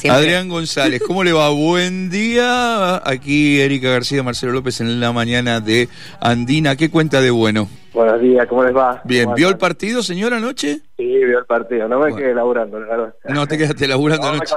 Siempre. 0.00 0.16
Adrián 0.20 0.48
González, 0.48 1.02
¿cómo 1.04 1.24
le 1.24 1.32
va? 1.32 1.48
Buen 1.50 2.08
día. 2.08 3.02
Aquí 3.04 3.60
Erika 3.60 3.88
García, 3.90 4.22
Marcelo 4.22 4.52
López 4.52 4.80
en 4.80 5.00
la 5.00 5.10
mañana 5.10 5.58
de 5.60 5.88
Andina. 6.20 6.76
¿Qué 6.76 6.88
cuenta 6.88 7.20
de 7.20 7.30
bueno? 7.32 7.68
Buenos 7.92 8.20
días, 8.20 8.46
¿cómo 8.48 8.62
les 8.62 8.76
va? 8.76 9.02
Bien, 9.04 9.24
¿Cómo 9.24 9.34
¿vio 9.34 9.48
el 9.48 9.58
partido, 9.58 10.04
señor, 10.04 10.34
anoche? 10.34 10.82
Sí, 10.96 11.04
vio 11.04 11.40
el 11.40 11.46
partido. 11.46 11.88
No 11.88 11.96
me 11.96 12.02
Bueno. 12.12 12.16
quedé 12.16 12.32
laburando, 12.32 12.78
claro. 12.86 13.12
No 13.28 13.48
te 13.48 13.58
quedaste 13.58 13.88
laburando 13.88 14.28
No, 14.28 14.32
anoche. 14.34 14.54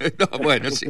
No, 0.18 0.38
bueno, 0.38 0.70
sí. 0.70 0.86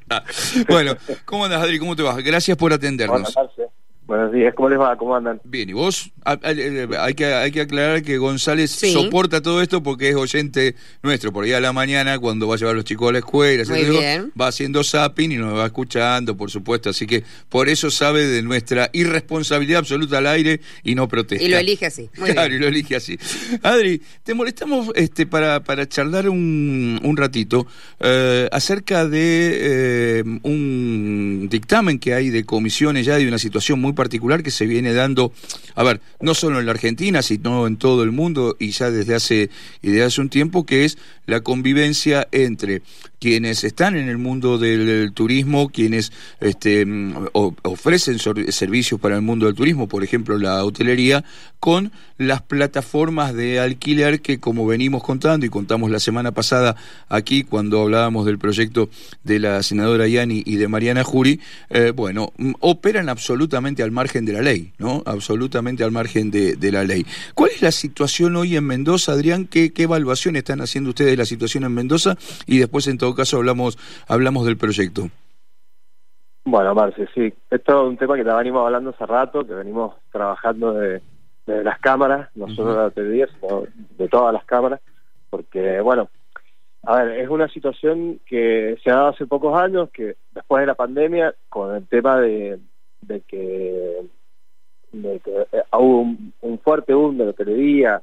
Bueno, 0.68 0.92
¿cómo 1.24 1.46
andas, 1.46 1.62
Adri? 1.62 1.78
¿Cómo 1.78 1.96
te 1.96 2.02
vas? 2.02 2.18
Gracias 2.18 2.54
por 2.58 2.74
atendernos. 2.74 3.32
Buenas 3.34 3.34
tardes. 3.34 3.71
Buenos 4.12 4.30
días, 4.30 4.52
¿cómo 4.54 4.68
les 4.68 4.78
va? 4.78 4.94
¿Cómo 4.98 5.16
andan? 5.16 5.40
Bien, 5.42 5.70
y 5.70 5.72
vos, 5.72 6.12
a- 6.22 6.32
a- 6.32 6.38
eh, 6.52 6.86
hay 6.98 7.14
que, 7.14 7.24
hay 7.32 7.50
que 7.50 7.62
aclarar 7.62 8.02
que 8.02 8.18
González 8.18 8.70
Sí. 8.70 8.92
soporta 8.92 9.40
todo 9.40 9.62
esto 9.62 9.82
porque 9.82 10.10
es 10.10 10.16
oyente 10.16 10.74
nuestro. 11.02 11.32
Por 11.32 11.44
ahí 11.44 11.52
a 11.54 11.60
la 11.60 11.72
mañana, 11.72 12.18
cuando 12.18 12.46
va 12.46 12.56
a 12.56 12.58
llevar 12.58 12.74
a 12.74 12.76
los 12.76 12.84
chicos 12.84 13.08
a 13.08 13.12
la 13.12 13.20
escuela, 13.20 13.64
Muy 13.66 13.78
etcétera, 13.78 13.98
bien. 14.00 14.32
va 14.38 14.48
haciendo 14.48 14.84
zapping 14.84 15.32
y 15.32 15.36
nos 15.36 15.56
va 15.56 15.64
escuchando, 15.64 16.36
por 16.36 16.50
supuesto. 16.50 16.90
Así 16.90 17.06
que 17.06 17.24
por 17.48 17.70
eso 17.70 17.90
sabe 17.90 18.26
de 18.26 18.42
nuestra 18.42 18.90
irresponsabilidad 18.92 19.78
absoluta 19.78 20.18
al 20.18 20.26
aire 20.26 20.60
y 20.84 20.94
no 20.94 21.08
protesta. 21.08 21.42
Y 21.42 21.48
lo 21.48 21.56
elige 21.56 21.86
así. 21.86 22.10
Muy 22.18 22.32
claro, 22.32 22.50
bien. 22.50 22.60
y 22.60 22.64
lo 22.64 22.68
elige 22.68 22.96
así. 22.96 23.18
Adri, 23.62 24.02
te 24.24 24.34
molestamos 24.34 24.90
este, 24.94 25.24
para, 25.24 25.64
para 25.64 25.88
charlar 25.88 26.28
un, 26.28 27.00
un 27.02 27.16
ratito 27.16 27.66
eh, 27.98 28.46
acerca 28.52 29.06
de 29.08 30.18
eh, 30.18 30.22
un 30.42 31.48
dictamen 31.50 31.98
que 31.98 32.12
hay 32.12 32.28
de 32.28 32.44
comisiones 32.44 33.06
ya 33.06 33.16
de 33.16 33.26
una 33.26 33.38
situación 33.38 33.80
muy 33.80 33.92
particular 33.92 34.01
que 34.08 34.50
se 34.50 34.66
viene 34.66 34.92
dando, 34.92 35.32
a 35.74 35.82
ver, 35.82 36.00
no 36.20 36.34
solo 36.34 36.60
en 36.60 36.66
la 36.66 36.72
Argentina, 36.72 37.22
sino 37.22 37.66
en 37.66 37.76
todo 37.76 38.02
el 38.02 38.12
mundo 38.12 38.56
y 38.58 38.70
ya 38.70 38.90
desde 38.90 39.14
hace, 39.14 39.50
desde 39.82 40.02
hace 40.02 40.20
un 40.20 40.28
tiempo, 40.28 40.64
que 40.66 40.84
es 40.84 40.98
la 41.26 41.40
convivencia 41.40 42.28
entre 42.32 42.82
quienes 43.22 43.62
están 43.62 43.94
en 43.94 44.08
el 44.08 44.18
mundo 44.18 44.58
del, 44.58 45.12
turismo, 45.14 45.68
quienes 45.68 46.10
este, 46.40 46.84
mm, 46.84 47.28
ofrecen 47.32 48.18
servicios 48.18 48.98
para 48.98 49.14
el 49.14 49.22
mundo 49.22 49.46
del 49.46 49.54
turismo, 49.54 49.86
por 49.86 50.02
ejemplo 50.02 50.36
la 50.38 50.64
hotelería, 50.64 51.22
con 51.60 51.92
las 52.18 52.42
plataformas 52.42 53.32
de 53.32 53.60
alquiler 53.60 54.20
que 54.22 54.40
como 54.40 54.66
venimos 54.66 55.04
contando 55.04 55.46
y 55.46 55.50
contamos 55.50 55.92
la 55.92 56.00
semana 56.00 56.32
pasada 56.32 56.74
aquí 57.08 57.44
cuando 57.44 57.82
hablábamos 57.82 58.26
del 58.26 58.38
proyecto 58.38 58.90
de 59.22 59.38
la 59.38 59.62
senadora 59.62 60.08
Yani 60.08 60.42
y 60.44 60.56
de 60.56 60.66
Mariana 60.66 61.04
Jury, 61.04 61.38
eh, 61.70 61.92
bueno, 61.94 62.32
mm, 62.38 62.54
operan 62.58 63.08
absolutamente 63.08 63.84
al 63.84 63.92
margen 63.92 64.24
de 64.24 64.32
la 64.32 64.42
ley, 64.42 64.72
¿no? 64.78 65.04
Absolutamente 65.06 65.84
al 65.84 65.92
margen 65.92 66.32
de, 66.32 66.56
de 66.56 66.72
la 66.72 66.82
ley. 66.82 67.06
¿Cuál 67.34 67.52
es 67.54 67.62
la 67.62 67.70
situación 67.70 68.34
hoy 68.34 68.56
en 68.56 68.64
Mendoza, 68.64 69.12
Adrián? 69.12 69.46
¿Qué, 69.46 69.72
qué 69.72 69.84
evaluación 69.84 70.34
están 70.34 70.60
haciendo 70.60 70.90
ustedes 70.90 71.12
de 71.12 71.16
la 71.16 71.26
situación 71.26 71.62
en 71.62 71.72
Mendoza? 71.72 72.18
Y 72.48 72.58
después, 72.58 72.88
en 72.88 72.98
todo 72.98 73.11
caso, 73.14 73.36
hablamos, 73.36 73.78
hablamos 74.08 74.46
del 74.46 74.56
proyecto. 74.56 75.08
Bueno, 76.44 76.74
Marce, 76.74 77.08
sí. 77.14 77.32
Esto 77.50 77.82
es 77.82 77.88
un 77.88 77.96
tema 77.96 78.16
que 78.16 78.24
ya 78.24 78.34
venimos 78.34 78.64
hablando 78.64 78.90
hace 78.90 79.06
rato, 79.06 79.46
que 79.46 79.54
venimos 79.54 79.94
trabajando 80.10 80.72
de, 80.72 81.00
de 81.46 81.64
las 81.64 81.78
cámaras, 81.78 82.30
no 82.34 82.48
solo 82.48 82.70
de 82.70 82.76
la 82.76 82.86
hotelería, 82.86 83.28
sino 83.40 83.64
de 83.98 84.08
todas 84.08 84.32
las 84.32 84.44
cámaras, 84.44 84.80
porque, 85.30 85.80
bueno, 85.80 86.08
a 86.82 87.02
ver, 87.02 87.20
es 87.20 87.28
una 87.28 87.48
situación 87.48 88.20
que 88.26 88.76
se 88.82 88.90
ha 88.90 88.96
dado 88.96 89.08
hace 89.08 89.26
pocos 89.26 89.56
años, 89.56 89.90
que 89.90 90.16
después 90.32 90.62
de 90.62 90.66
la 90.66 90.74
pandemia, 90.74 91.34
con 91.48 91.76
el 91.76 91.86
tema 91.86 92.18
de, 92.18 92.58
de 93.02 93.20
que, 93.20 94.02
de 94.90 95.20
que 95.20 95.46
eh, 95.52 95.62
hubo 95.72 96.00
un, 96.00 96.32
un 96.40 96.58
fuerte 96.58 96.92
boom 96.92 97.18
de 97.18 97.24
la 97.24 97.30
hotelería, 97.30 98.02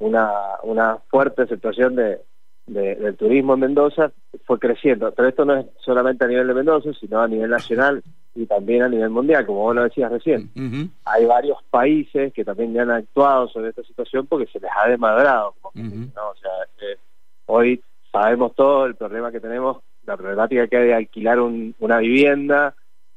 una, 0.00 0.32
una 0.64 0.98
fuerte 1.08 1.46
situación 1.46 1.94
de, 1.94 2.18
de- 2.66 2.94
del 2.96 3.16
turismo 3.16 3.54
en 3.54 3.60
Mendoza 3.60 4.12
fue 4.44 4.58
creciendo. 4.58 5.12
Pero 5.12 5.28
esto 5.28 5.44
no 5.44 5.56
es 5.56 5.66
solamente 5.84 6.24
a 6.24 6.28
nivel 6.28 6.46
de 6.46 6.54
Mendoza, 6.54 6.90
sino 6.98 7.20
a 7.20 7.28
nivel 7.28 7.50
nacional 7.50 8.02
y 8.34 8.46
también 8.46 8.82
a 8.82 8.88
nivel 8.88 9.10
mundial, 9.10 9.46
como 9.46 9.60
vos 9.60 9.74
lo 9.74 9.84
decías 9.84 10.10
recién. 10.10 10.50
Hay 11.04 11.24
varios 11.26 11.58
países 11.70 12.32
que 12.32 12.44
también 12.44 12.72
ya 12.72 12.82
han 12.82 12.90
actuado 12.90 13.48
sobre 13.48 13.68
esta 13.70 13.82
situación 13.82 14.26
porque 14.26 14.46
se 14.46 14.58
les 14.60 14.70
ha 14.76 14.88
desmadrado. 14.88 15.54
O 15.62 16.34
sea, 16.40 16.50
eh, 16.80 16.96
hoy 17.46 17.82
sabemos 18.10 18.54
todo 18.54 18.86
el 18.86 18.94
problema 18.96 19.30
que 19.30 19.40
tenemos, 19.40 19.78
la 20.06 20.16
problemática 20.16 20.66
que 20.66 20.76
hay 20.76 20.86
de 20.88 20.94
alquilar 20.94 21.40
un- 21.40 21.74
una 21.78 21.98
vivienda 21.98 22.74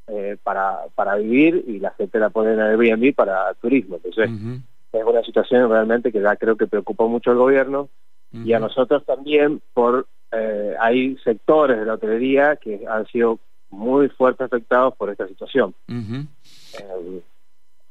eh, 0.10 0.38
para, 0.42 0.84
para 0.96 1.16
vivir 1.16 1.66
y 1.68 1.80
la 1.80 1.92
gente 1.92 2.18
la 2.18 2.30
pone 2.30 2.54
en 2.54 2.62
Airbnb 2.62 3.14
para 3.14 3.54
turismo. 3.56 3.98
Entonces, 3.98 4.30
es 4.94 5.04
una 5.04 5.22
situación 5.22 5.70
realmente 5.70 6.14
que 6.14 6.22
ya 6.22 6.36
creo 6.38 6.56
que 6.56 6.66
preocupa 6.68 7.06
mucho 7.08 7.32
al 7.32 7.38
gobierno 7.38 7.90
y 8.32 8.54
a 8.54 8.60
nosotros 8.60 9.06
también 9.06 9.62
por 9.74 10.08
eh, 10.32 10.76
hay 10.80 11.18
sectores 11.24 11.80
de 11.80 11.86
la 11.86 11.94
hotelería 11.94 12.56
que 12.58 12.86
han 12.88 13.06
sido 13.08 13.40
muy 13.70 14.10
fuerte 14.10 14.44
afectados 14.44 14.94
por 14.98 15.10
esta 15.10 15.28
situación. 15.28 15.74
Eh, 15.90 17.22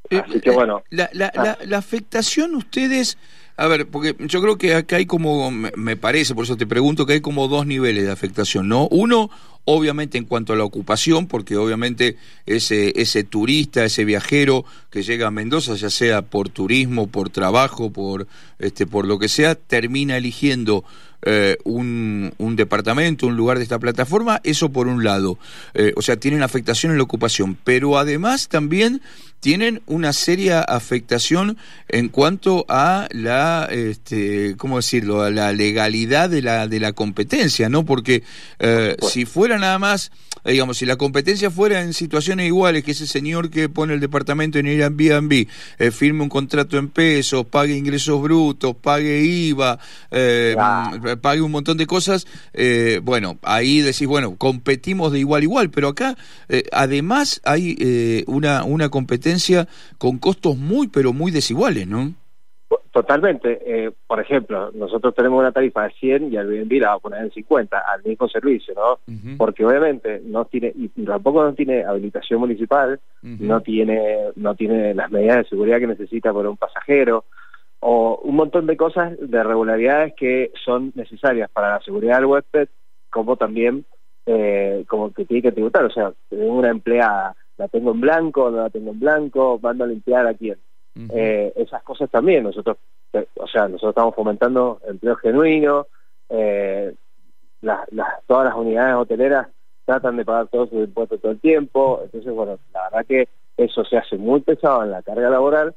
Eh, 0.08 0.22
así 0.24 0.40
que 0.40 0.50
bueno, 0.52 0.82
La, 0.90 1.10
la, 1.12 1.32
Ah. 1.34 1.42
la, 1.42 1.58
la 1.66 1.78
afectación 1.78 2.54
ustedes, 2.54 3.18
a 3.58 3.66
ver, 3.68 3.88
porque 3.88 4.14
yo 4.18 4.42
creo 4.42 4.58
que 4.58 4.74
acá 4.74 4.96
hay 4.96 5.06
como, 5.06 5.50
me, 5.50 5.96
parece, 5.96 6.34
por 6.34 6.44
eso 6.44 6.56
te 6.56 6.66
pregunto, 6.66 7.06
que 7.06 7.14
hay 7.14 7.20
como 7.20 7.48
dos 7.48 7.66
niveles 7.66 8.04
de 8.04 8.12
afectación, 8.12 8.68
¿no? 8.68 8.86
Uno, 8.88 9.30
obviamente 9.64 10.18
en 10.18 10.24
cuanto 10.24 10.52
a 10.52 10.56
la 10.56 10.64
ocupación, 10.64 11.26
porque 11.26 11.56
obviamente 11.56 12.16
ese, 12.44 12.92
ese 13.00 13.24
turista, 13.24 13.84
ese 13.84 14.04
viajero 14.04 14.66
que 14.90 15.02
llega 15.02 15.28
a 15.28 15.30
Mendoza, 15.30 15.74
ya 15.74 15.88
sea 15.88 16.22
por 16.22 16.50
turismo, 16.50 17.06
por 17.06 17.30
trabajo, 17.30 17.90
por, 17.90 18.26
este, 18.58 18.86
por 18.86 19.06
lo 19.06 19.18
que 19.18 19.28
sea, 19.28 19.54
termina 19.54 20.18
eligiendo 20.18 20.84
eh, 21.28 21.58
un, 21.64 22.32
un 22.38 22.54
departamento, 22.54 23.26
un 23.26 23.36
lugar 23.36 23.58
de 23.58 23.64
esta 23.64 23.80
plataforma, 23.80 24.40
eso 24.44 24.70
por 24.70 24.86
un 24.86 25.02
lado. 25.02 25.38
Eh, 25.74 25.92
o 25.96 26.02
sea, 26.02 26.16
tienen 26.16 26.42
afectación 26.42 26.92
en 26.92 26.98
la 26.98 27.04
ocupación, 27.04 27.58
pero 27.64 27.98
además 27.98 28.48
también 28.48 29.02
tienen 29.40 29.82
una 29.86 30.12
seria 30.12 30.60
afectación 30.60 31.56
en 31.88 32.08
cuanto 32.08 32.64
a 32.68 33.06
la, 33.10 33.68
este, 33.70 34.56
¿cómo 34.56 34.76
decirlo?, 34.76 35.22
a 35.22 35.30
la 35.30 35.52
legalidad 35.52 36.30
de 36.30 36.42
la, 36.42 36.66
de 36.66 36.80
la 36.80 36.92
competencia, 36.92 37.68
¿no? 37.68 37.84
Porque 37.84 38.22
eh, 38.58 38.96
si 39.08 39.24
fuera 39.24 39.58
nada 39.58 39.78
más, 39.78 40.10
digamos, 40.44 40.78
si 40.78 40.86
la 40.86 40.96
competencia 40.96 41.50
fuera 41.50 41.82
en 41.82 41.92
situaciones 41.92 42.46
iguales, 42.46 42.82
que 42.82 42.92
ese 42.92 43.06
señor 43.06 43.50
que 43.50 43.68
pone 43.68 43.94
el 43.94 44.00
departamento 44.00 44.58
en 44.58 44.66
Airbnb, 44.66 45.46
eh, 45.78 45.90
firme 45.90 46.22
un 46.22 46.28
contrato 46.28 46.78
en 46.78 46.88
pesos, 46.88 47.46
pague 47.46 47.76
ingresos 47.76 48.20
brutos, 48.20 48.74
pague 48.74 49.22
IVA, 49.22 49.78
eh. 50.10 50.56
Mm, 51.16 51.20
pague 51.20 51.42
un 51.42 51.50
montón 51.50 51.76
de 51.76 51.86
cosas, 51.86 52.26
eh, 52.52 53.00
bueno, 53.02 53.38
ahí 53.42 53.80
decís, 53.80 54.06
bueno, 54.06 54.36
competimos 54.36 55.12
de 55.12 55.20
igual 55.20 55.42
a 55.42 55.44
igual, 55.44 55.70
pero 55.70 55.88
acá 55.88 56.16
eh, 56.48 56.64
además 56.72 57.40
hay 57.44 57.76
eh, 57.78 58.24
una, 58.26 58.64
una 58.64 58.88
competencia 58.88 59.68
con 59.98 60.18
costos 60.18 60.56
muy, 60.56 60.88
pero 60.88 61.12
muy 61.12 61.30
desiguales, 61.30 61.86
¿no? 61.86 62.14
totalmente. 62.96 63.60
Eh, 63.66 63.90
por 64.06 64.20
ejemplo, 64.20 64.70
nosotros 64.72 65.14
tenemos 65.14 65.38
una 65.38 65.52
tarifa 65.52 65.82
de 65.82 65.90
100 65.90 66.32
y 66.32 66.38
Airbnb 66.38 66.80
la 66.80 66.88
va 66.88 66.94
a 66.94 66.98
poner 66.98 67.22
en 67.24 67.30
50 67.30 67.78
al 67.78 68.02
mismo 68.02 68.26
servicio, 68.26 68.72
¿no? 68.74 69.00
Porque 69.36 69.66
obviamente 69.66 70.22
no 70.24 70.46
tiene 70.46 70.72
y 70.74 70.88
tampoco 71.04 71.44
no 71.44 71.52
tiene 71.52 71.84
habilitación 71.84 72.40
municipal, 72.40 72.98
no 73.20 73.60
tiene 73.60 74.30
no 74.36 74.54
tiene 74.54 74.94
las 74.94 75.10
medidas 75.10 75.36
de 75.36 75.44
seguridad 75.44 75.78
que 75.78 75.88
necesita 75.88 76.32
para 76.32 76.48
un 76.48 76.56
pasajero 76.56 77.24
o 77.80 78.20
un 78.24 78.36
montón 78.36 78.66
de 78.66 78.76
cosas 78.76 79.12
de 79.20 79.42
regularidades 79.44 80.14
que 80.16 80.50
son 80.64 80.92
necesarias 80.94 81.50
para 81.52 81.70
la 81.72 81.80
seguridad 81.80 82.16
del 82.16 82.26
huésped 82.26 82.68
como 83.10 83.36
también 83.36 83.84
eh, 84.26 84.84
como 84.88 85.12
que 85.12 85.24
tiene 85.24 85.42
que 85.42 85.52
tributar. 85.52 85.84
O 85.84 85.90
sea 85.90 86.12
tengo 86.28 86.52
una 86.54 86.68
empleada 86.70 87.34
la 87.58 87.68
tengo 87.68 87.92
en 87.92 88.00
blanco 88.00 88.50
no 88.50 88.58
la 88.62 88.70
tengo 88.70 88.90
en 88.90 89.00
blanco 89.00 89.58
mando 89.62 89.84
a 89.84 89.86
limpiar 89.86 90.26
a 90.26 90.34
quién. 90.34 90.58
Eh, 91.12 91.52
esas 91.56 91.82
cosas 91.82 92.10
también 92.10 92.42
nosotros 92.44 92.78
eh, 93.12 93.26
o 93.36 93.46
sea 93.46 93.62
nosotros 93.68 93.90
estamos 93.90 94.14
fomentando 94.14 94.80
empleo 94.88 95.16
genuino 95.16 95.86
eh, 96.30 96.94
las- 97.60 97.90
las- 97.92 98.22
todas 98.26 98.46
las 98.46 98.54
unidades 98.56 98.96
hoteleras 98.96 99.48
tratan 99.84 100.16
de 100.16 100.24
pagar 100.24 100.48
todos 100.48 100.68
sus 100.70 100.80
impuestos 100.84 101.20
todo 101.20 101.32
el 101.32 101.40
tiempo 101.40 102.00
entonces 102.04 102.32
bueno 102.32 102.58
la 102.72 102.84
verdad 102.84 103.06
que 103.06 103.28
eso 103.56 103.84
se 103.84 103.96
hace 103.96 104.16
muy 104.16 104.40
pesado 104.40 104.82
en 104.84 104.90
la 104.90 105.02
carga 105.02 105.30
laboral 105.30 105.74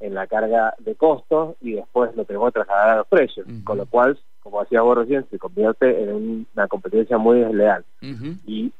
en 0.00 0.14
la 0.14 0.26
carga 0.26 0.74
de 0.78 0.94
costos 0.94 1.56
y 1.60 1.72
después 1.72 2.14
lo 2.16 2.24
tenemos 2.24 2.48
que 2.48 2.60
trasladar 2.60 2.90
a 2.90 2.96
los 2.98 3.06
precios. 3.08 3.46
Con 3.64 3.78
lo 3.78 3.86
cual 3.86 4.18
como 4.40 4.60
decía 4.62 4.80
vos 4.82 4.96
recién 4.96 5.26
se 5.30 5.38
convierte 5.38 6.02
en 6.02 6.12
un- 6.14 6.46
una 6.54 6.68
competencia 6.68 7.18
muy 7.18 7.40
desleal. 7.40 7.84
Y 8.46 8.72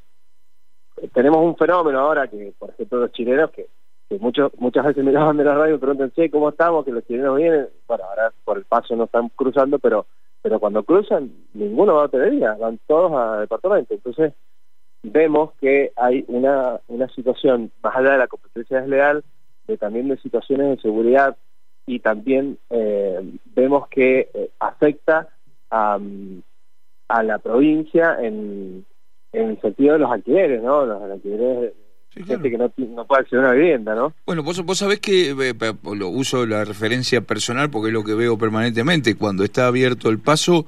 tenemos 1.13 1.39
un 1.43 1.57
fenómeno 1.57 1.99
ahora 2.01 2.27
que, 2.29 2.53
por 2.59 2.71
ejemplo, 2.71 3.01
los 3.01 3.13
chilenos 3.13 3.51
que, 3.51 3.67
que 4.09 4.19
muchos 4.19 4.51
muchas 4.59 4.87
veces 4.87 5.05
me 5.05 5.13
llaman 5.13 5.37
de 5.37 5.45
la 5.45 5.55
radio 5.55 5.75
y 5.75 5.79
preguntan, 5.79 6.11
che, 6.13 6.31
¿cómo 6.31 6.49
estamos? 6.49 6.85
Que 6.85 6.93
los 6.93 7.07
chilenos 7.07 7.37
vienen, 7.37 7.69
bueno, 7.87 8.05
ahora 8.05 8.33
por 8.45 8.57
el 8.59 8.65
paso 8.65 8.97
no 8.97 9.05
están 9.05 9.29
cruzando, 9.35 9.79
pero 9.79 10.07
pero 10.41 10.61
cuando 10.61 10.85
cruzan, 10.85 11.31
ninguno 11.53 11.95
va 11.95 12.03
a 12.03 12.05
hotelería, 12.07 12.55
van 12.55 12.79
todos 12.87 13.13
a 13.13 13.41
departamento. 13.41 13.93
Entonces, 13.93 14.33
vemos 15.03 15.53
que 15.61 15.93
hay 15.97 16.25
una, 16.29 16.81
una 16.87 17.09
situación, 17.09 17.73
más 17.83 17.97
allá 17.97 18.13
de 18.13 18.19
la 18.19 18.29
competencia 18.29 18.81
desleal, 18.81 19.25
de 19.69 19.77
también 19.77 20.09
de 20.09 20.19
situaciones 20.19 20.77
de 20.77 20.83
seguridad 20.83 21.37
y 21.87 22.01
también 22.01 22.59
eh, 22.71 23.21
vemos 23.55 23.89
que 23.89 24.31
eh, 24.35 24.51
afecta 24.59 25.29
a, 25.71 25.99
mm, 25.99 26.43
a 27.09 27.23
la 27.23 27.39
provincia 27.39 28.17
en, 28.21 28.85
en 29.33 29.51
el 29.51 29.61
sentido 29.61 29.93
de 29.93 30.01
los 30.01 30.11
alquileres, 30.11 30.63
¿no? 30.63 30.85
Los 30.85 31.03
alquileres 31.03 31.73
gente 32.25 32.51
que 32.51 32.59
no, 32.59 32.73
no, 32.77 33.07
puede 33.07 33.23
acceder 33.23 33.45
a 33.45 33.49
una 33.49 33.55
vivienda, 33.55 33.95
¿no? 33.95 34.13
Bueno, 34.27 34.43
vos, 34.43 34.61
vos 34.65 34.79
sabés 34.79 35.01
que 35.01 35.31
eh, 35.31 35.55
lo 35.95 36.09
uso 36.09 36.47
la 36.47 36.65
referencia 36.65 37.21
personal 37.21 37.71
porque 37.71 37.89
es 37.89 37.95
lo 37.95 38.05
que 38.05 38.15
veo 38.15 38.37
permanentemente. 38.37 39.15
Cuando 39.15 39.45
está 39.45 39.67
abierto 39.67 40.09
el 40.09 40.19
paso, 40.19 40.67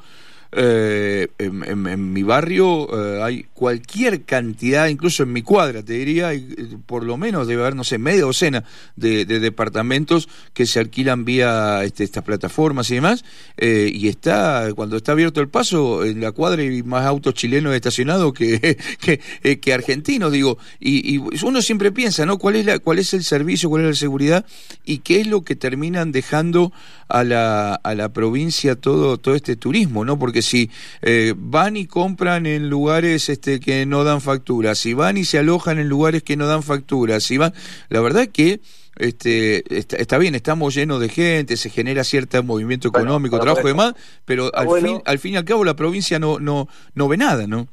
eh, 0.53 1.29
en, 1.39 2.13
mi 2.13 2.25
barrio 2.25 2.89
eh, 2.93 3.23
hay 3.23 3.47
cualquier 3.55 4.25
cantidad, 4.25 4.89
incluso 4.89 5.23
en 5.23 5.33
mi 5.33 5.43
cuadra, 5.43 5.85
te 5.85 5.93
diría, 5.93 6.29
hay, 6.29 6.55
eh, 6.57 6.77
por 6.87 7.05
lo 7.05 7.17
menos 7.17 7.47
debe 7.47 7.63
haber, 7.63 7.77
no 7.77 7.85
sé, 7.85 7.99
media 7.99 8.23
docena 8.23 8.65
de, 8.97 9.25
departamentos 9.25 10.29
que 10.53 10.67
se 10.67 10.81
alquilan 10.81 11.25
vía 11.25 11.85
este, 11.85 12.03
estas 12.03 12.25
plataformas 12.25 12.91
y 12.91 12.97
demás, 12.97 13.25
y 13.59 14.09
está, 14.09 14.69
cuando 14.75 14.97
está 14.97 15.13
abierto 15.13 15.41
el 15.41 15.49
paso, 15.49 16.05
en 16.05 16.21
la 16.21 16.33
cuadra 16.33 16.63
hay 16.63 16.83
más 16.83 17.07
autos 17.07 17.35
chilenos 17.35 17.75
estacionados 17.75 18.33
que, 18.33 18.77
que, 19.61 19.73
argentinos, 19.73 20.33
digo, 20.33 20.59
y, 20.81 21.19
uno 21.45 21.63
siempre 21.63 21.93
piensa, 21.93 22.27
¿no? 22.27 22.39
¿Cuál 22.39 22.57
es, 22.57 22.67
la, 22.67 22.79
¿Cuál 22.81 22.99
es 22.99 23.15
el 23.15 23.23
servicio, 23.23 23.69
cuál 23.69 23.83
es 23.83 23.89
la 23.89 23.95
seguridad 23.95 24.47
y 24.85 24.99
qué 24.99 25.21
es 25.21 25.27
lo 25.27 25.43
que 25.43 25.55
terminan 25.55 26.13
dejando 26.13 26.73
a 27.09 27.25
la, 27.25 27.75
a 27.75 27.95
la 27.95 28.09
provincia 28.11 28.77
todo, 28.77 29.19
todo 29.19 29.35
este 29.35 29.57
turismo, 29.57 30.05
¿no? 30.05 30.19
Porque 30.19 30.40
si 30.43 30.71
eh, 31.03 31.35
van 31.37 31.77
y 31.77 31.87
compran 31.87 32.47
en 32.47 32.69
lugares 32.69 33.29
este, 33.29 33.61
que 33.61 33.87
no 33.87 34.05
dan 34.05 34.21
facturas, 34.21 34.79
si 34.79 34.95
van 34.95 35.17
y 35.17 35.25
se 35.25 35.39
alojan 35.39 35.79
en 35.79 35.89
lugares 35.89 36.23
que 36.23 36.37
no 36.37 36.47
dan 36.47 36.63
facturas, 36.63 37.23
si 37.23 37.39
van, 37.39 37.53
la 37.89 38.01
verdad 38.01 38.29
que 38.29 38.61
este, 38.97 39.63
está, 39.75 40.19
bien, 40.19 40.35
estamos 40.35 40.75
llenos 40.75 41.01
de 41.01 41.09
gente, 41.09 41.57
se 41.57 41.71
genera 41.71 42.05
cierto 42.05 42.43
movimiento 42.43 42.89
económico, 42.89 43.39
trabajo 43.39 43.67
y 43.67 43.73
demás, 43.73 43.95
pero 44.25 44.51
al, 44.55 44.69
fin, 44.81 45.01
al 45.07 45.19
fin 45.19 45.35
y 45.35 45.37
al 45.37 45.45
cabo 45.45 45.65
la 45.65 45.75
provincia 45.75 46.19
no, 46.19 46.39
no, 46.39 46.69
no 46.95 47.09
ve 47.09 47.17
nada, 47.17 47.47
¿no? 47.47 47.69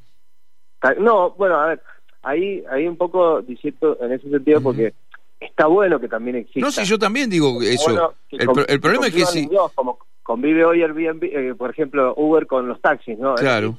No, 0.99 1.31
bueno, 1.31 1.59
a 1.59 1.67
ver, 1.67 1.81
ahí, 2.21 2.63
ahí 2.71 2.87
un 2.87 2.97
poco 2.97 3.41
diciendo 3.41 3.97
en 3.99 4.13
ese 4.13 4.29
sentido, 4.29 4.61
porque 4.61 4.93
está 5.39 5.67
bueno 5.67 5.99
que 5.99 6.07
también 6.07 6.37
exista. 6.37 6.61
No, 6.61 6.71
si 6.71 6.83
yo 6.85 6.97
también 6.97 7.29
digo 7.29 7.61
eso. 7.61 8.13
el, 8.31 8.79
problema 8.79 9.07
es 9.07 9.13
que 9.13 9.25
si 9.25 9.49
convive 10.27 10.65
hoy 10.65 10.83
Airbnb, 10.83 11.23
eh, 11.23 11.55
por 11.55 11.69
ejemplo, 11.69 12.13
Uber 12.17 12.45
con 12.45 12.67
los 12.67 12.81
taxis, 12.81 13.17
¿no? 13.17 13.35
Claro. 13.35 13.77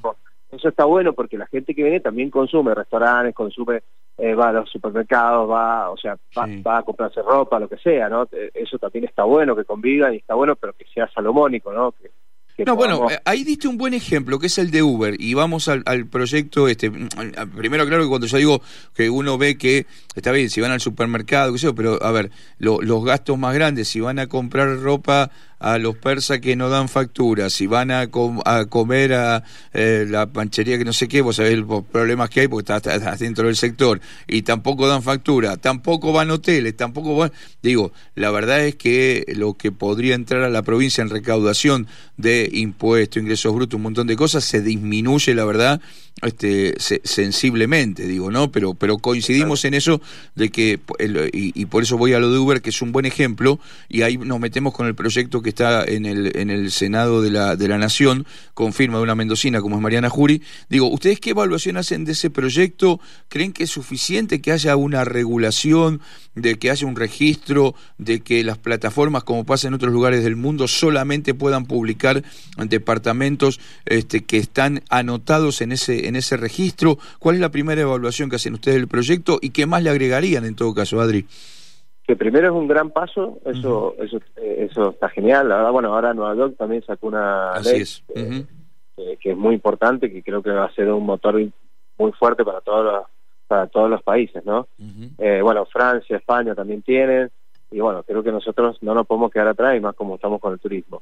Eso 0.51 0.69
está 0.69 0.83
bueno 0.83 1.13
porque 1.13 1.37
la 1.37 1.45
gente 1.45 1.75
que 1.75 1.83
viene 1.83 1.99
también 1.99 2.31
consume 2.31 2.73
restaurantes, 2.73 3.35
consume, 3.35 3.83
eh, 4.17 4.33
va 4.33 4.49
a 4.49 4.53
los 4.53 4.69
supermercados, 4.71 5.47
va, 5.47 5.91
o 5.91 5.97
sea, 5.97 6.17
va, 6.35 6.79
a 6.79 6.81
comprarse 6.81 7.21
ropa, 7.21 7.59
lo 7.59 7.69
que 7.69 7.77
sea, 7.77 8.09
¿no? 8.09 8.27
Eh, 8.31 8.49
eso 8.55 8.79
también 8.79 9.05
está 9.05 9.25
bueno 9.25 9.55
que 9.55 9.63
convivan 9.63 10.15
y 10.15 10.17
está 10.17 10.33
bueno, 10.33 10.55
pero 10.55 10.73
que 10.73 10.85
sea 10.91 11.07
salomónico, 11.13 11.71
¿no? 11.71 11.91
Que, 11.91 12.09
no, 12.65 12.75
bueno, 12.75 13.07
ahí 13.23 13.43
diste 13.43 13.67
un 13.67 13.77
buen 13.77 13.93
ejemplo, 13.93 14.37
que 14.37 14.47
es 14.47 14.57
el 14.57 14.69
de 14.71 14.83
Uber, 14.83 15.15
y 15.17 15.33
vamos 15.33 15.69
al, 15.69 15.83
proyecto 16.07 16.67
este. 16.67 16.91
Primero, 17.55 17.85
claro 17.85 18.03
que 18.03 18.09
cuando 18.09 18.27
yo 18.27 18.37
digo 18.37 18.61
que 18.93 19.09
uno 19.09 19.37
ve 19.37 19.57
que, 19.57 19.85
está 20.13 20.33
bien, 20.33 20.49
si 20.49 20.59
van 20.59 20.71
al 20.71 20.81
supermercado, 20.81 21.53
qué 21.53 21.59
sé 21.59 21.67
yo, 21.67 21.75
pero 21.75 22.03
a 22.03 22.11
ver, 22.11 22.31
los 22.57 23.05
gastos 23.05 23.37
más 23.37 23.53
grandes, 23.53 23.87
si 23.87 24.01
van 24.01 24.19
a 24.19 24.27
comprar 24.27 24.77
ropa 24.79 25.31
a 25.59 25.77
los 25.77 25.97
persas 25.97 26.39
que 26.39 26.55
no 26.55 26.69
dan 26.69 26.89
facturas, 26.89 27.53
si 27.53 27.67
van 27.67 27.91
a, 27.91 28.07
a 28.45 28.65
comer 28.65 29.13
a 29.13 29.43
eh, 29.73 30.05
la 30.09 30.27
panchería 30.27 30.77
que 30.77 30.85
no 30.85 30.93
sé 30.93 31.07
qué, 31.07 31.21
vos 31.21 31.35
sabés 31.35 31.57
los 31.59 31.83
problemas 31.83 32.29
que 32.29 32.41
hay 32.41 32.47
porque 32.47 32.73
estás, 32.73 33.19
dentro 33.19 33.45
del 33.45 33.55
sector, 33.55 33.99
y 34.27 34.41
tampoco 34.43 34.87
dan 34.87 35.03
factura, 35.03 35.57
tampoco 35.57 36.13
van 36.13 36.31
hoteles, 36.31 36.75
tampoco 36.75 37.15
van... 37.15 37.31
Digo, 37.61 37.91
la 38.15 38.31
verdad 38.31 38.65
es 38.65 38.75
que 38.75 39.25
lo 39.35 39.55
que 39.55 39.71
podría 39.71 40.15
entrar 40.15 40.43
a 40.43 40.49
la 40.49 40.61
provincia 40.61 41.01
en 41.01 41.09
recaudación 41.09 41.87
de 42.17 42.49
impuestos, 42.53 43.21
ingresos 43.21 43.53
brutos, 43.53 43.75
un 43.75 43.83
montón 43.83 44.07
de 44.07 44.15
cosas, 44.15 44.45
se 44.45 44.61
disminuye, 44.61 45.33
la 45.35 45.45
verdad, 45.45 45.81
este, 46.21 46.75
sensiblemente, 47.03 48.05
digo, 48.07 48.31
¿no? 48.31 48.51
Pero, 48.51 48.73
pero 48.73 48.97
coincidimos 48.97 49.63
en 49.65 49.73
eso 49.73 50.01
de 50.35 50.49
que, 50.49 50.79
y, 51.33 51.59
y, 51.59 51.65
por 51.65 51.83
eso 51.83 51.97
voy 51.97 52.13
a 52.13 52.19
lo 52.19 52.31
de 52.31 52.39
Uber, 52.39 52.61
que 52.61 52.71
es 52.71 52.81
un 52.81 52.91
buen 52.91 53.05
ejemplo, 53.05 53.59
y 53.87 54.01
ahí 54.01 54.17
nos 54.17 54.39
metemos 54.39 54.73
con 54.73 54.87
el 54.87 54.95
proyecto 54.95 55.41
que 55.41 55.49
está 55.49 55.83
en 55.85 56.05
el, 56.05 56.35
en 56.35 56.49
el 56.49 56.71
Senado 56.71 57.21
de 57.21 57.31
la, 57.31 57.55
de 57.55 57.67
la 57.67 57.77
Nación, 57.77 58.25
con 58.53 58.73
firma 58.73 58.97
de 58.97 59.03
una 59.03 59.15
mendocina 59.15 59.61
como 59.61 59.77
es 59.77 59.81
Mariana 59.81 60.09
Jury. 60.09 60.41
Digo, 60.69 60.89
¿ustedes 60.89 61.19
qué 61.19 61.31
evaluación 61.31 61.77
hacen 61.77 62.05
de 62.05 62.11
ese 62.11 62.29
proyecto? 62.29 62.99
¿Creen 63.29 63.53
que 63.53 63.63
es 63.63 63.69
suficiente 63.69 64.41
que 64.41 64.51
haya 64.51 64.75
una 64.75 65.05
regulación, 65.05 66.01
de 66.35 66.55
que 66.55 66.69
haya 66.71 66.85
un 66.85 66.95
registro, 66.95 67.75
de 67.97 68.21
que 68.21 68.43
las 68.43 68.57
plataformas, 68.57 69.23
como 69.23 69.45
pasa 69.45 69.67
en 69.67 69.73
otros 69.73 69.93
lugares 69.93 70.23
del 70.23 70.35
mundo, 70.35 70.67
solamente 70.67 71.33
puedan 71.33 71.65
publicar 71.65 72.23
departamentos 72.57 73.59
este, 73.85 74.23
que 74.23 74.37
están 74.37 74.83
anotados 74.89 75.61
en 75.61 75.71
ese 75.71 76.07
en 76.09 76.17
ese 76.17 76.37
registro? 76.37 76.97
¿Cuál 77.19 77.35
es 77.35 77.41
la 77.41 77.49
primera 77.49 77.81
evaluación 77.81 78.29
que 78.29 78.35
hacen 78.35 78.55
ustedes 78.55 78.77
del 78.77 78.87
proyecto 78.87 79.39
y 79.41 79.51
qué 79.51 79.65
más 79.65 79.81
le 79.83 79.89
agregarían 79.89 80.45
en 80.45 80.55
todo 80.55 80.73
caso, 80.73 80.99
Adri? 80.99 81.25
Que 82.05 82.15
primero 82.15 82.47
es 82.47 82.53
un 82.53 82.67
gran 82.67 82.89
paso, 82.89 83.39
eso 83.45 83.95
eso 83.99 84.17
eh, 84.37 84.67
eso 84.69 84.89
está 84.89 85.09
genial. 85.09 85.47
Verdad, 85.47 85.71
bueno, 85.71 85.93
ahora 85.93 86.13
Nueva 86.13 86.35
York 86.35 86.55
también 86.57 86.83
sacó 86.83 87.07
una 87.07 87.59
ley 87.61 87.83
que 89.19 89.31
es 89.31 89.37
muy 89.37 89.55
importante, 89.55 90.11
que 90.11 90.23
creo 90.23 90.41
que 90.41 90.49
va 90.51 90.65
a 90.65 90.73
ser 90.73 90.91
un 90.91 91.05
motor 91.05 91.39
muy 91.97 92.11
fuerte 92.13 92.43
para 92.43 92.61
todos 92.61 92.85
los, 92.85 93.03
para 93.47 93.67
todos 93.67 93.89
los 93.89 94.01
países, 94.03 94.43
¿no? 94.45 94.67
eh, 95.17 95.41
bueno, 95.41 95.65
Francia, 95.65 96.17
España 96.17 96.55
también 96.55 96.81
tienen, 96.81 97.29
y 97.71 97.79
bueno, 97.79 98.03
creo 98.03 98.23
que 98.23 98.31
nosotros 98.31 98.77
no 98.81 98.93
nos 98.93 99.05
podemos 99.05 99.31
quedar 99.31 99.47
atrás, 99.47 99.75
y 99.77 99.79
más 99.79 99.95
como 99.95 100.15
estamos 100.15 100.39
con 100.39 100.53
el 100.53 100.59
turismo. 100.59 101.01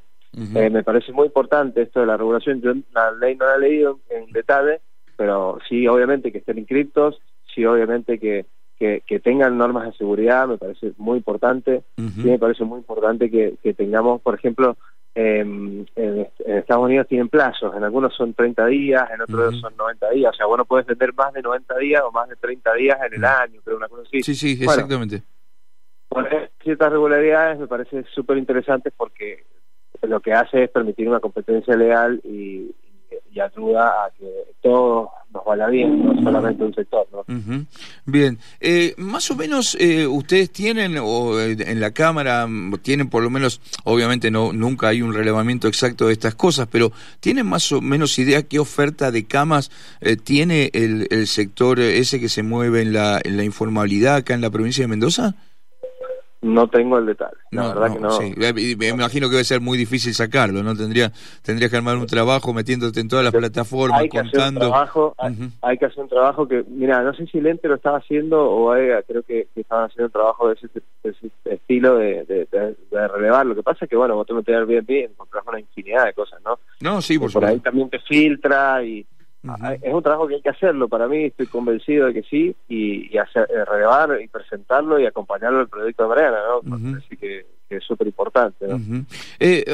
eh, 0.56 0.70
me 0.70 0.84
parece 0.84 1.12
muy 1.12 1.28
importante 1.28 1.82
esto 1.82 2.00
de 2.02 2.06
la 2.06 2.18
regulación, 2.18 2.62
yo 2.62 2.74
la 2.94 3.12
ley 3.12 3.36
no 3.36 3.46
la 3.46 3.56
he 3.56 3.60
leído 3.60 4.00
en 4.10 4.32
detalle, 4.32 4.82
pero 5.18 5.58
sí, 5.68 5.88
obviamente 5.88 6.32
que 6.32 6.38
estén 6.38 6.60
inscriptos, 6.60 7.20
sí, 7.54 7.66
obviamente 7.66 8.20
que, 8.20 8.46
que, 8.78 9.04
que 9.06 9.20
tengan 9.20 9.58
normas 9.58 9.86
de 9.88 9.98
seguridad, 9.98 10.48
me 10.48 10.58
parece 10.58 10.94
muy 10.98 11.18
importante. 11.18 11.84
Sí, 11.98 12.30
me 12.30 12.40
parece 12.40 12.64
muy 12.64 12.78
importante 12.78 13.30
que, 13.30 13.56
que 13.62 13.74
tengamos, 13.74 14.22
por 14.22 14.36
ejemplo, 14.36 14.78
en, 15.16 15.88
en, 15.96 16.28
Estados 16.46 16.86
Unidos 16.86 17.08
tienen 17.08 17.28
plazos, 17.28 17.76
en 17.76 17.84
algunos 17.84 18.16
son 18.16 18.36
30 18.36 18.68
días, 18.68 19.10
en 19.12 19.22
otros 19.22 19.60
son 19.60 19.76
90 19.76 20.12
días, 20.12 20.32
o 20.32 20.38
sea, 20.38 20.46
bueno, 20.46 20.64
puedes 20.64 20.86
vender 20.86 21.12
más 21.16 21.34
de 21.34 21.42
90 21.42 21.78
días 21.80 22.04
o 22.06 22.12
más 22.12 22.30
de 22.30 22.36
30 22.36 22.74
días 22.76 22.98
en 23.04 23.16
el 23.16 23.26
año, 23.26 23.60
pero 23.66 23.78
una 23.78 23.88
cosa 23.88 24.04
así. 24.04 24.22
Sí, 24.22 24.36
sí, 24.36 24.52
exactamente. 24.64 25.24
Poner 26.08 26.52
ciertas 26.64 26.92
regularidades 26.92 27.60
me 27.60 27.68
parece 27.68 28.04
súper 28.14 28.38
interesante 28.38 28.92
porque 28.96 29.44
lo 30.04 30.20
que 30.20 30.34
hace 30.34 30.66
es 30.66 30.70
permitir 30.70 31.10
una 31.10 31.20
competencia 31.20 31.76
legal 31.76 32.22
y, 32.24 32.76
y 33.38 33.40
ayuda 33.40 34.06
a 34.06 34.10
que 34.18 34.26
todo 34.62 35.12
nos 35.32 35.46
vaya 35.46 35.68
bien, 35.68 36.04
no 36.04 36.22
solamente 36.24 36.64
un 36.64 36.74
sector. 36.74 37.08
¿no? 37.12 37.24
Bien, 38.06 38.40
eh, 38.60 38.96
más 38.98 39.30
o 39.30 39.36
menos 39.36 39.78
eh, 39.80 40.08
ustedes 40.08 40.52
tienen, 40.52 40.98
o 41.00 41.40
eh, 41.40 41.56
en 41.60 41.80
la 41.80 41.92
Cámara, 41.92 42.48
tienen 42.82 43.10
por 43.10 43.22
lo 43.22 43.30
menos, 43.30 43.62
obviamente 43.84 44.32
no 44.32 44.54
nunca 44.54 44.88
hay 44.88 45.04
un 45.04 45.14
relevamiento 45.14 45.68
exacto 45.68 46.08
de 46.08 46.14
estas 46.14 46.34
cosas, 46.34 46.68
pero 46.72 46.92
¿tienen 47.20 47.46
más 47.46 47.72
o 47.72 47.80
menos 47.80 48.18
idea 48.18 48.42
qué 48.42 48.58
oferta 48.58 49.12
de 49.12 49.26
camas 49.26 49.70
tiene 50.24 50.72
el, 50.74 51.08
el 51.12 51.28
sector 51.28 51.80
ese 51.80 52.20
que 52.20 52.30
se 52.30 52.42
mueve 52.42 52.82
en 52.82 52.94
la, 52.94 53.22
en 53.24 53.38
la 53.38 53.44
informalidad 53.44 54.16
acá 54.16 54.34
en 54.34 54.42
la 54.42 54.50
provincia 54.50 54.84
de 54.84 54.88
Mendoza? 54.88 55.36
No 56.42 56.68
tengo 56.68 57.00
el 57.00 57.08
detalle, 57.08 57.38
la 57.52 57.74
verdad 57.74 57.94
que 57.94 58.00
no. 58.00 58.78
Me 58.78 58.88
imagino 58.90 59.28
que 59.28 59.34
debe 59.34 59.44
ser 59.44 59.60
muy 59.60 59.78
difícil 59.78 60.14
sacarlo, 60.14 60.62
¿no? 60.62 60.76
Tendría, 60.76 61.12
tendrías 61.42 61.72
que 61.72 61.78
armar 61.78 61.98
un 61.98 62.06
trabajo 62.06 62.54
metiéndote 62.54 63.00
en 63.00 63.08
todas 63.08 63.26
las 63.26 63.34
plataformas, 63.34 64.02
hay 64.02 64.10
que 64.10 64.20
contando. 64.20 64.60
Hacer 64.60 64.68
un 64.68 64.72
trabajo, 64.72 65.16
hay, 65.62 65.78
que 65.78 65.86
hacer 65.86 66.04
un 66.04 66.10
trabajo 66.10 66.48
que, 66.48 66.64
mira, 66.70 67.02
no 67.02 67.14
sé 67.16 67.26
si 67.26 67.40
el 67.40 67.48
ente 67.48 67.68
lo 67.68 67.76
estaba 67.76 67.98
haciendo 67.98 68.40
o 68.40 68.72
creo 69.08 69.24
que, 69.24 69.48
estaban 69.56 69.86
haciendo 69.86 70.06
un 70.06 70.12
trabajo 70.12 70.50
de 70.50 70.56
ese, 70.56 71.32
estilo 71.46 71.96
de, 71.98 72.24
de, 72.26 73.08
relevar. 73.08 73.46
Lo 73.46 73.56
que 73.56 73.64
pasa 73.64 73.86
es 73.86 73.90
que, 73.90 73.96
bueno, 73.96 74.16
vos 74.16 74.28
te 74.28 74.34
metes 74.34 74.68
bien 74.68 74.86
bien, 74.86 75.12
encontrás 75.12 75.44
una 75.48 75.60
infinidad 75.60 76.06
de 76.06 76.14
cosas, 76.14 76.40
¿no? 76.46 76.60
No, 76.82 77.02
sí, 77.02 77.18
por, 77.18 77.34
por 77.34 77.46
ahí 77.46 77.60
también 77.60 77.90
te 77.90 78.00
filtra 78.00 78.84
y 78.84 79.06
es 79.82 79.94
un 79.94 80.04
trabajo 80.04 80.28
que 80.28 80.36
hay 80.36 80.42
que 80.42 80.50
hacerlo, 80.50 80.88
para 80.88 81.08
mí 81.08 81.26
estoy 81.26 81.48
convencido 81.48 82.08
de 82.08 82.14
que 82.14 82.24
sí, 82.24 82.56
y, 82.68 83.18
hacer, 83.18 83.48
eh, 83.50 83.66
relevar 83.66 84.20
y 84.22 84.28
presentarlo 84.28 85.00
y 85.00 85.06
acompañarlo 85.06 85.60
al 85.60 85.68
proyecto 85.68 86.04
de 86.04 86.10
Mariana, 86.10 86.38
¿no? 86.64 86.98
Así 86.98 87.18
que, 87.18 87.46
es 87.70 87.84
súper 87.84 88.08
importante. 88.08 88.66
¿no? 88.66 88.80
Eh, 89.42 89.66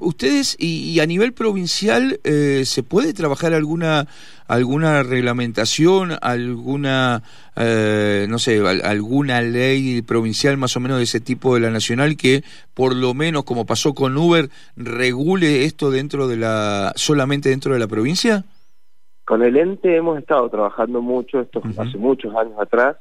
¿Ustedes 0.00 0.56
y, 0.58 0.98
a 1.00 1.04
nivel 1.04 1.34
provincial 1.34 2.18
eh, 2.24 2.62
se 2.64 2.82
puede 2.82 3.12
trabajar 3.12 3.52
alguna 3.52 4.08
alguna 4.46 5.02
reglamentación, 5.02 6.16
alguna, 6.20 7.22
no 7.56 8.38
sé, 8.38 8.62
alguna 8.82 9.42
ley 9.42 10.02
provincial 10.02 10.56
más 10.56 10.76
o 10.76 10.80
menos 10.80 10.98
de 10.98 11.04
ese 11.04 11.20
tipo 11.20 11.54
de 11.54 11.60
la 11.60 11.70
nacional 11.70 12.16
que 12.16 12.44
por 12.74 12.94
lo 12.94 13.14
menos, 13.14 13.44
como 13.44 13.66
pasó 13.66 13.94
con 13.94 14.16
Uber, 14.16 14.50
regule 14.76 15.64
esto 15.64 15.90
dentro 15.90 16.28
de 16.28 16.36
la, 16.36 16.92
solamente 16.96 17.48
dentro 17.48 17.72
de 17.72 17.78
la 17.78 17.86
provincia? 17.86 18.44
Con 19.24 19.42
el 19.42 19.56
ente 19.56 19.96
hemos 19.96 20.18
estado 20.18 20.48
trabajando 20.50 21.00
mucho, 21.00 21.40
esto 21.40 21.62
hace 21.78 21.96
muchos 21.96 22.34
años 22.34 22.58
atrás, 22.58 22.96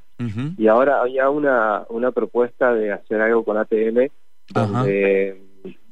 y 0.57 0.67
ahora 0.67 1.01
había 1.01 1.29
una, 1.29 1.83
una 1.89 2.11
propuesta 2.11 2.73
de 2.73 2.93
hacer 2.93 3.19
algo 3.19 3.43
con 3.43 3.57
ATM, 3.57 4.07
donde, 4.53 5.41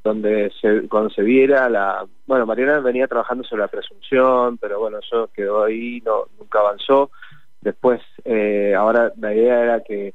donde 0.04 0.52
se, 0.62 0.88
cuando 0.88 1.10
se 1.10 1.22
viera 1.22 1.70
la... 1.70 2.06
Bueno, 2.26 2.46
Mariana 2.46 2.80
venía 2.80 3.08
trabajando 3.08 3.44
sobre 3.44 3.64
la 3.64 3.68
presunción, 3.68 4.58
pero 4.58 4.80
bueno, 4.80 5.00
eso 5.00 5.30
quedó 5.34 5.66
ahí, 5.66 6.02
no 6.06 6.28
nunca 6.40 6.60
avanzó. 6.60 7.12
Después, 7.60 8.02
eh, 8.24 8.74
ahora 8.76 9.12
la 9.18 9.34
idea 9.34 9.62
era 9.64 9.84
que 9.84 10.14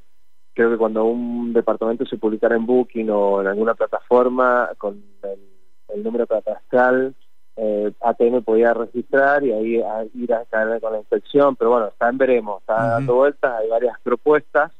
creo 0.56 0.70
que 0.70 0.78
cuando 0.78 1.04
un 1.04 1.52
departamento 1.52 2.06
se 2.06 2.16
publicara 2.16 2.56
en 2.56 2.64
Booking 2.64 3.10
o 3.10 3.42
en 3.42 3.46
alguna 3.46 3.74
plataforma 3.74 4.70
con 4.78 5.02
el, 5.22 6.02
número 6.02 6.26
catastral, 6.26 7.14
eh, 7.56 7.92
ATM 8.00 8.42
podía 8.42 8.74
registrar 8.74 9.42
y 9.44 9.52
ahí 9.52 9.82
ir 10.14 10.34
a 10.34 10.44
caer 10.44 10.80
con 10.80 10.92
la 10.92 10.98
inspección, 10.98 11.56
pero 11.56 11.70
bueno, 11.70 11.86
está 11.88 12.08
en 12.08 12.18
veremos, 12.18 12.60
está 12.60 12.88
dando 12.88 13.14
vueltas, 13.14 13.60
hay 13.60 13.68
varias 13.68 13.98
propuestas, 14.02 14.72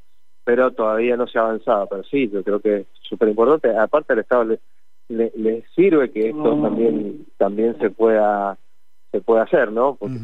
pero 0.45 0.71
todavía 0.71 1.16
no 1.16 1.26
se 1.26 1.38
ha 1.38 1.42
avanzado. 1.42 1.87
Pero 1.87 2.04
sí, 2.04 2.28
yo 2.30 2.45
creo 2.45 2.61
que 2.61 2.76
es 2.76 2.87
súper 3.02 3.28
importante. 3.28 3.76
Aparte, 3.76 4.12
al 4.12 4.18
Estado 4.21 4.45
le, 4.45 4.61
le, 5.09 5.64
sirve 5.75 6.11
que 6.11 6.28
esto 6.28 6.61
también 6.61 7.26
también 7.38 7.78
se 7.78 7.90
pueda 7.90 8.59
se 9.11 9.21
pueda 9.21 9.45
hacer, 9.45 9.73
¿no? 9.73 9.95
Porque, 9.95 10.18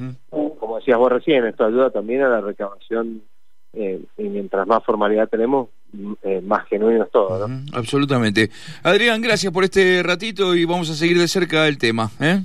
como 0.59 0.77
decías 0.77 0.99
vos 0.99 1.11
recién, 1.11 1.47
esto 1.47 1.65
ayuda 1.65 1.91
también 1.91 2.23
a 2.23 2.29
la 2.29 2.41
recabación 2.41 3.23
eh, 3.75 4.01
y 4.19 4.23
mientras 4.25 4.67
más 4.67 4.85
formalidad 4.85 5.29
tenemos, 5.29 5.69
eh, 6.23 6.41
más 6.43 6.67
genuino 6.69 7.05
es 7.05 7.11
todo, 7.11 7.49
¿no? 7.49 7.65
absolutamente. 7.73 8.51
Adrián, 8.83 9.21
gracias 9.21 9.53
por 9.53 9.65
este 9.65 10.03
ratito 10.03 10.55
y 10.55 10.65
vamos 10.65 10.91
a 10.91 10.95
seguir 10.95 11.19
de 11.19 11.29
cerca 11.29 11.67
el 11.69 11.79
tema, 11.79 12.11
¿eh? 12.21 12.43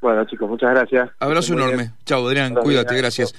Bueno, 0.00 0.24
chicos, 0.26 0.48
muchas 0.48 0.70
gracias. 0.70 1.10
Abrazo 1.18 1.54
enorme. 1.54 1.90
Chao, 2.04 2.26
Adrián, 2.26 2.54
cuídate, 2.54 2.96
gracias. 2.96 3.34